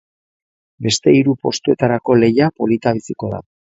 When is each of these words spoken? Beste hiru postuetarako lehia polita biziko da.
Beste 0.85 1.13
hiru 1.17 1.35
postuetarako 1.47 2.17
lehia 2.23 2.49
polita 2.63 2.95
biziko 3.01 3.35
da. 3.37 3.45